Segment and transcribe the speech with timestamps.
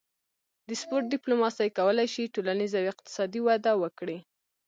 [0.67, 4.19] د سپورت ډیپلوماسي کولی شي ټولنیز او اقتصادي وده وکړي